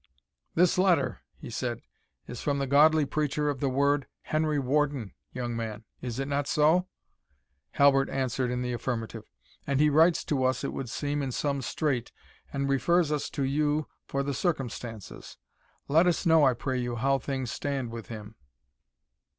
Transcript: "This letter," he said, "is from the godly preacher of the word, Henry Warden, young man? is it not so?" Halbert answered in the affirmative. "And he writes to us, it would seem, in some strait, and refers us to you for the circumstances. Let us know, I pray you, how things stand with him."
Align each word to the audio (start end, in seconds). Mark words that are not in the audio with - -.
"This 0.55 0.79
letter," 0.79 1.21
he 1.37 1.51
said, 1.51 1.79
"is 2.25 2.41
from 2.41 2.57
the 2.57 2.65
godly 2.65 3.05
preacher 3.05 3.49
of 3.49 3.59
the 3.59 3.69
word, 3.69 4.07
Henry 4.23 4.57
Warden, 4.57 5.13
young 5.31 5.55
man? 5.55 5.83
is 6.01 6.17
it 6.17 6.27
not 6.27 6.47
so?" 6.47 6.87
Halbert 7.73 8.09
answered 8.09 8.49
in 8.49 8.63
the 8.63 8.73
affirmative. 8.73 9.25
"And 9.67 9.79
he 9.79 9.91
writes 9.91 10.23
to 10.23 10.43
us, 10.43 10.63
it 10.63 10.73
would 10.73 10.89
seem, 10.89 11.21
in 11.21 11.31
some 11.31 11.61
strait, 11.61 12.11
and 12.51 12.67
refers 12.67 13.11
us 13.11 13.29
to 13.29 13.43
you 13.43 13.85
for 14.07 14.23
the 14.23 14.33
circumstances. 14.33 15.37
Let 15.87 16.07
us 16.07 16.25
know, 16.25 16.45
I 16.45 16.55
pray 16.55 16.79
you, 16.79 16.95
how 16.95 17.19
things 17.19 17.51
stand 17.51 17.91
with 17.91 18.07
him." 18.07 18.33